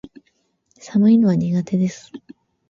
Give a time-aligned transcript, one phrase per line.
[0.79, 2.11] 寒いのは苦手です